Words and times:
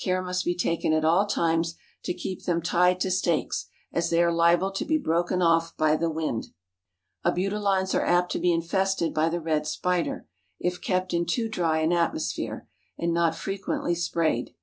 Care 0.00 0.22
must 0.22 0.44
be 0.44 0.54
taken 0.54 0.92
at 0.92 1.04
all 1.04 1.26
times 1.26 1.74
to 2.04 2.14
keep 2.14 2.44
them 2.44 2.62
tied 2.62 3.00
to 3.00 3.10
stakes, 3.10 3.66
as 3.92 4.10
they 4.10 4.22
are 4.22 4.30
liable 4.30 4.70
to 4.70 4.84
be 4.84 4.96
broken 4.96 5.42
off 5.42 5.76
by 5.76 5.96
the 5.96 6.08
wind." 6.08 6.46
Abutilons 7.24 7.92
are 7.92 8.04
apt 8.06 8.30
to 8.30 8.38
be 8.38 8.52
infested 8.52 9.12
by 9.12 9.28
the 9.28 9.40
red 9.40 9.66
spider, 9.66 10.28
if 10.60 10.80
kept 10.80 11.12
in 11.12 11.26
too 11.26 11.48
dry 11.48 11.80
an 11.80 11.92
atmosphere, 11.92 12.68
and 12.96 13.12
not 13.12 13.34
frequently 13.34 13.96
sprayed. 13.96 14.54